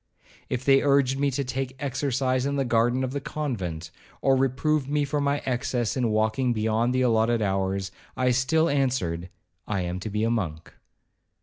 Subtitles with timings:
[0.49, 4.89] If they urged me to take exercise in the garden of the convent, or reproved
[4.89, 9.29] me for my excess in walking beyond the allotted hours, I still answered,
[9.67, 10.73] 'I am to be a monk.'